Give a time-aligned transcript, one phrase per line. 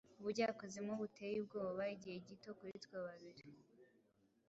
[0.19, 3.43] Ubujyakuzimu buteye ubwoba Igihe gito kuri twe babiri